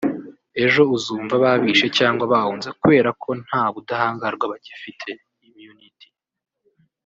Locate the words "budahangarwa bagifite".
3.73-5.09